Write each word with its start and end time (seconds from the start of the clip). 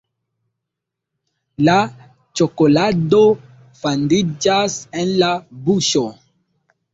La 1.67 1.75
ĉokolado 2.41 3.19
fandiĝas 3.83 4.79
en 5.03 5.13
la 5.25 5.31
buŝo. 5.69 6.05